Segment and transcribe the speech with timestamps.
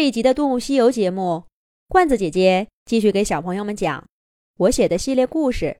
[0.00, 1.44] 这一集的《动物西游》节目，
[1.86, 4.08] 罐子姐姐继续给小朋友们讲
[4.56, 5.78] 我写的系列故事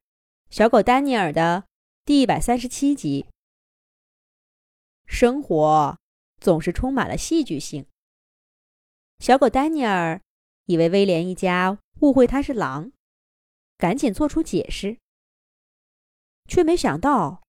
[0.54, 1.64] 《小狗丹尼尔》的
[2.04, 3.24] 第一百三十七集。
[5.06, 5.98] 生活
[6.38, 7.86] 总是充满了戏剧性。
[9.20, 10.20] 小狗丹尼尔
[10.66, 12.92] 以为威廉一家误会他是狼，
[13.78, 14.98] 赶紧做出解释，
[16.46, 17.42] 却没想到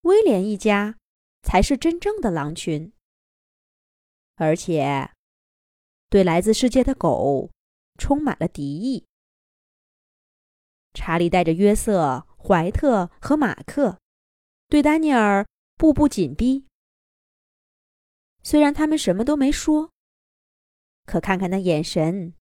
[0.00, 0.96] 威廉一家
[1.42, 2.94] 才是真正的狼群，
[4.36, 5.10] 而且。
[6.10, 7.50] 对来自世界的狗
[7.98, 9.06] 充满了敌意。
[10.94, 13.98] 查理带着约瑟、怀特和马克，
[14.68, 16.66] 对丹尼尔步步紧逼。
[18.42, 19.92] 虽然他们什么都没说，
[21.04, 22.34] 可看看那眼神，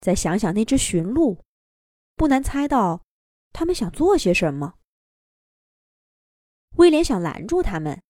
[0.00, 1.42] 再想想那只驯鹿，
[2.14, 3.02] 不难猜到
[3.52, 4.74] 他们想做些什么。
[6.76, 8.02] 威廉想拦住他们，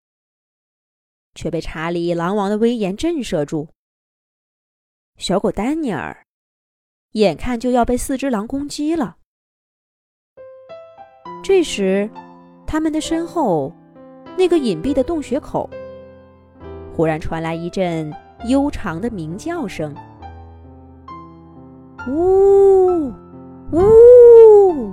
[1.34, 3.72] 却被查理狼王的威严震慑住。
[5.22, 6.26] 小狗丹尼尔
[7.12, 9.19] 眼看就要被四只狼攻击了，
[11.44, 12.10] 这时，
[12.66, 13.72] 他们的身后
[14.36, 15.70] 那个隐蔽的洞穴口
[16.92, 18.12] 忽然传来一阵
[18.48, 19.94] 悠长的鸣叫声
[22.10, 23.12] ：“呜
[23.70, 24.92] 呜！”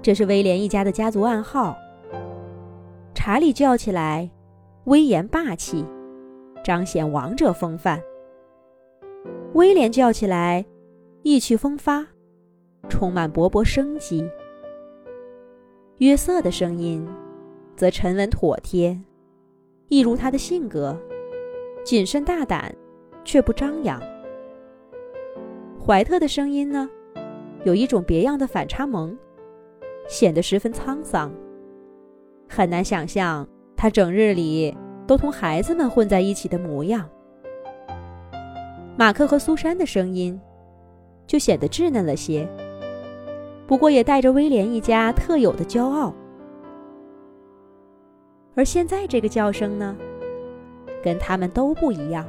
[0.00, 1.76] 这是威廉一家的家族暗号。
[3.12, 4.30] 查理叫起来，
[4.84, 5.84] 威严霸气。
[6.64, 8.02] 彰显王者风范。
[9.52, 10.64] 威廉叫起来，
[11.22, 12.04] 意气风发，
[12.88, 14.26] 充满勃勃生机。
[15.98, 17.06] 约瑟的声音
[17.76, 18.98] 则沉稳妥帖，
[19.88, 20.98] 一如他的性格，
[21.84, 22.74] 谨慎大胆，
[23.24, 24.02] 却不张扬。
[25.78, 26.88] 怀特的声音呢，
[27.64, 29.16] 有一种别样的反差萌，
[30.08, 31.30] 显得十分沧桑。
[32.48, 34.74] 很难想象他整日里。
[35.06, 37.08] 都同孩子们混在一起的模样。
[38.96, 40.40] 马克和苏珊的声音
[41.26, 42.48] 就显得稚嫩了些，
[43.66, 46.14] 不过也带着威廉一家特有的骄傲。
[48.54, 49.96] 而现在这个叫声呢，
[51.02, 52.24] 跟他们都不一样。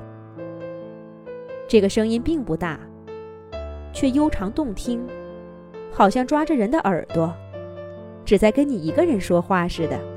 [1.68, 2.80] 这个声音并不大，
[3.94, 5.06] 却悠长动听，
[5.92, 7.32] 好像抓着人的耳朵，
[8.26, 10.15] 只在跟你一个人说话似的。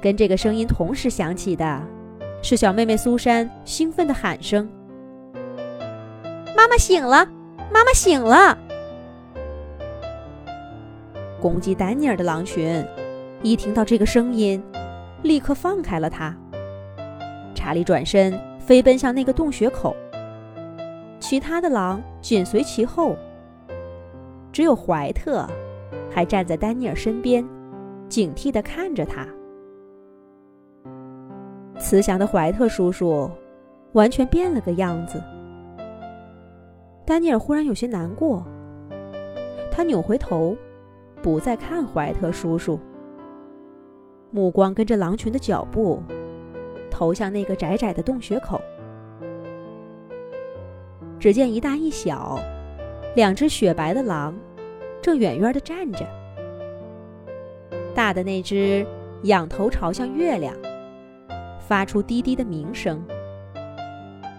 [0.00, 1.82] 跟这个声音同时响起的，
[2.42, 4.66] 是小妹妹苏珊兴奋的喊声
[6.56, 7.26] ：“妈妈醒了，
[7.70, 8.56] 妈妈醒了！”
[11.40, 12.84] 攻击丹尼尔的狼群
[13.42, 14.62] 一听到这个声音，
[15.22, 16.34] 立刻放开了他。
[17.54, 19.94] 查理转身飞奔向那个洞穴口，
[21.18, 23.16] 其他的狼紧随其后，
[24.50, 25.46] 只有怀特
[26.10, 27.46] 还站在丹尼尔身边，
[28.08, 29.26] 警惕地看着他。
[31.80, 33.28] 慈祥的怀特叔叔
[33.94, 35.20] 完全变了个样子。
[37.06, 38.46] 丹尼尔忽然有些难过，
[39.72, 40.56] 他扭回头，
[41.22, 42.78] 不再看怀特叔叔，
[44.30, 46.00] 目光跟着狼群的脚步
[46.90, 48.60] 投向那个窄窄的洞穴口。
[51.18, 52.38] 只见一大一小
[53.16, 54.34] 两只雪白的狼
[55.02, 56.06] 正远远的站着，
[57.94, 58.86] 大的那只
[59.24, 60.54] 仰头朝向月亮。
[61.70, 63.00] 发出滴滴的鸣声。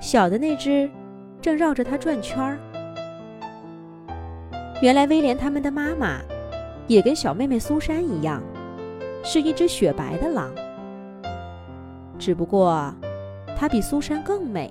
[0.01, 0.91] 小的那只
[1.41, 2.59] 正绕着它转圈儿。
[4.81, 6.19] 原来威廉他们的妈妈
[6.87, 8.43] 也跟小妹妹苏珊一样，
[9.23, 10.51] 是一只雪白的狼。
[12.19, 12.93] 只不过，
[13.57, 14.69] 它比苏珊更美，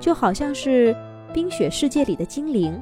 [0.00, 0.92] 就好像是
[1.32, 2.76] 冰雪世界里的精灵。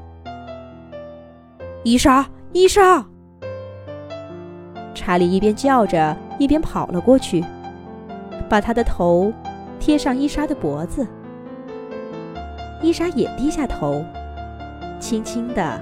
[1.85, 3.05] 伊莎，伊莎！
[4.95, 7.45] 查理一边叫着，一边跑了过去。
[8.53, 9.33] 把他的头
[9.81, 11.07] 贴上伊莎的脖子，
[12.83, 14.05] 伊莎也低下头，
[15.01, 15.81] 轻轻地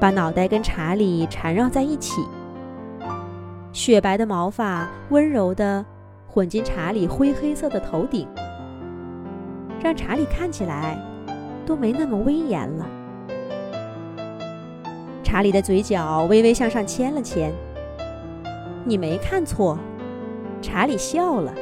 [0.00, 2.22] 把脑袋跟查理缠绕在一起。
[3.70, 5.84] 雪白的毛发温柔地
[6.26, 8.26] 混进查理灰黑色的头顶，
[9.82, 10.96] 让查理看起来
[11.66, 12.86] 都没那么威严了。
[15.22, 17.52] 查理的嘴角微微向上牵了牵，
[18.86, 19.78] 你没看错，
[20.62, 21.52] 查理笑了。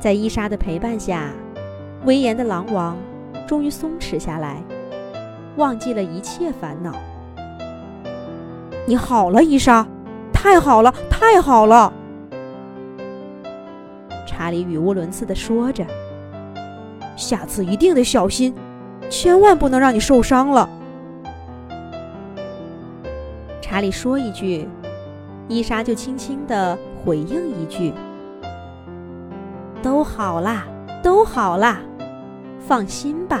[0.00, 1.30] 在伊莎的陪伴下，
[2.04, 2.96] 威严的狼王
[3.48, 4.62] 终于松弛下来，
[5.56, 6.94] 忘记了一切烦恼。
[8.86, 9.84] 你好了，伊莎，
[10.32, 11.92] 太好了，太好了！
[14.24, 15.84] 查理语无伦次地说着
[17.16, 18.54] ：“下次一定得小心，
[19.10, 20.70] 千万不能让你受伤了。”
[23.60, 24.68] 查理说一句，
[25.48, 27.92] 伊莎就轻轻地回应一句。
[29.88, 30.66] 都好啦，
[31.02, 31.80] 都好啦，
[32.60, 33.40] 放心吧。”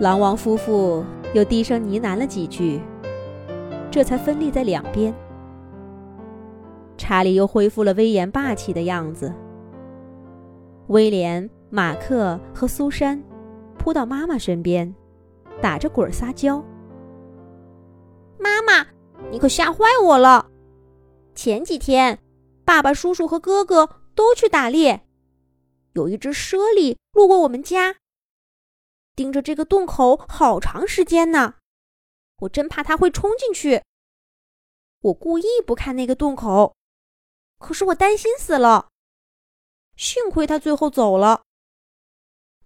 [0.00, 2.80] 狼王夫妇又低声呢喃了几句，
[3.90, 5.12] 这才分立在两边。
[6.96, 9.34] 查理又恢复了威严霸气的样子。
[10.86, 13.20] 威廉、马克和苏珊
[13.76, 14.94] 扑到妈妈身边，
[15.60, 16.62] 打着滚撒娇
[18.38, 18.86] ：“妈妈，
[19.32, 20.46] 你可吓坏我了！
[21.34, 22.20] 前几天，
[22.64, 25.06] 爸爸、叔叔和哥哥都去打猎，
[25.92, 27.96] 有一只猞猁路过我们家。”
[29.14, 31.54] 盯着这个洞口好长时间呢，
[32.38, 33.82] 我真怕它会冲进去。
[35.00, 36.74] 我故意不看那个洞口，
[37.58, 38.88] 可是我担心死了。
[39.96, 41.42] 幸亏他最后走了。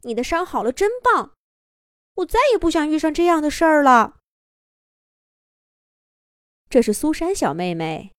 [0.03, 1.35] 你的伤好了真棒，
[2.15, 4.17] 我再也不想遇上这样的事儿了。
[6.71, 8.15] 这是苏珊小妹妹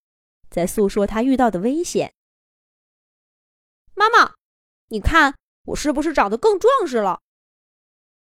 [0.50, 2.12] 在诉说他遇到的危险。
[3.94, 4.34] 妈妈，
[4.88, 5.36] 你看
[5.66, 7.20] 我是不是长得更壮实了？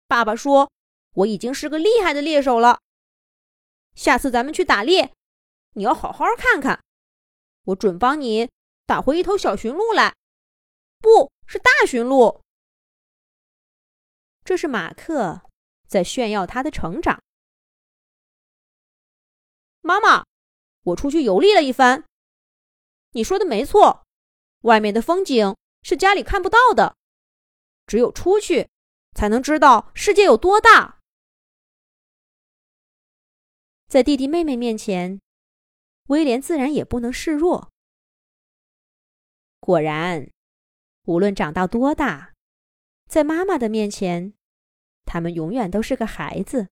[0.07, 0.71] 爸爸说
[1.13, 2.81] ：“我已经是个厉害的猎手了。
[3.93, 5.13] 下次咱们去打猎，
[5.73, 6.83] 你要好好看看，
[7.65, 8.49] 我准帮你
[8.85, 10.15] 打回一头小驯鹿来，
[10.99, 12.41] 不是大驯鹿。”
[14.45, 15.41] 这是马克
[15.87, 17.21] 在炫耀他的成长。
[19.81, 20.23] 妈妈，
[20.83, 22.03] 我出去游历了一番，
[23.15, 24.05] 你说的没错，
[24.61, 26.95] 外面的风景是家里看不到的，
[27.87, 28.69] 只有出去。
[29.15, 30.99] 才能知道世界有多大。
[33.87, 35.21] 在弟弟妹妹面前，
[36.07, 37.71] 威廉自然也不能示弱。
[39.61, 40.29] 果然，
[41.05, 42.33] 无论长到多大，
[43.07, 44.33] 在妈妈的面前，
[45.05, 46.67] 他们永远都是个孩子。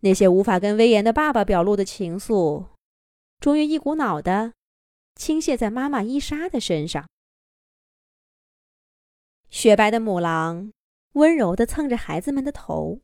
[0.00, 2.66] 那些无法跟威严的爸爸表露的情愫，
[3.38, 4.54] 终于一股脑的
[5.14, 7.08] 倾泻在妈妈伊莎的身上。
[9.48, 10.72] 雪白的母狼
[11.12, 13.00] 温柔地蹭着孩子们的头，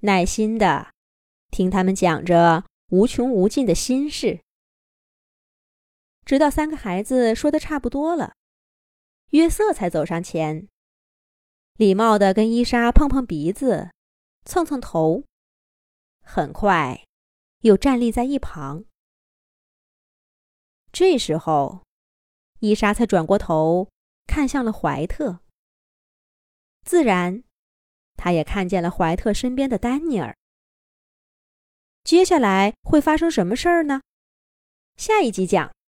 [0.00, 0.92] 耐心地
[1.50, 4.40] 听他们讲着无穷无尽的心事，
[6.24, 8.34] 直到三个孩子说的差不多了，
[9.30, 10.68] 约瑟才走上前，
[11.74, 13.90] 礼貌地跟伊莎碰碰鼻子，
[14.44, 15.24] 蹭蹭头，
[16.22, 17.04] 很快
[17.60, 18.84] 又站立在一旁。
[20.98, 21.84] 这时候，
[22.58, 23.88] 伊莎才转过头。
[24.26, 25.38] 看向了怀特，
[26.82, 27.44] 自然，
[28.16, 30.36] 他也看见了怀特身边的丹尼尔。
[32.02, 34.02] 接下来会发生什么事儿呢？
[34.96, 35.77] 下一集讲。